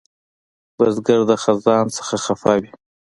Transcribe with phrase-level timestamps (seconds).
[0.77, 2.69] بزګر د خزان نه خفه وي